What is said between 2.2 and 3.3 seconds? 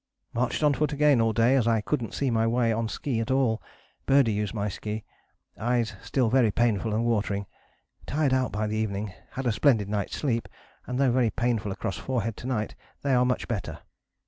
my way on ski at